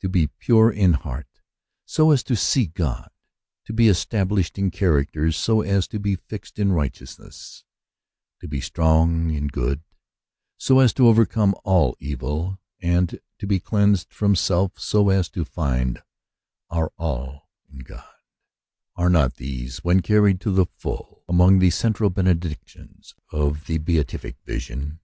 [0.00, 1.40] To be pure in heart
[1.86, 3.10] so as to see God,
[3.64, 7.64] to be established in character so as to be fixed in righteousness,
[8.40, 9.80] to be strong in good
[10.58, 15.42] so as to overcome all evil, and to be cleansed from self so as to
[15.42, 16.02] find
[16.68, 18.04] our all in God;
[18.94, 24.36] are not these, when carried to the full, among the central benedictions of the beatific
[24.44, 25.00] vision